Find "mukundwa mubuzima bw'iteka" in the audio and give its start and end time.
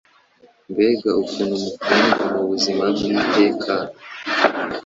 1.63-3.73